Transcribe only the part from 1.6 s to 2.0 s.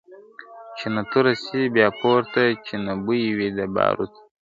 بیا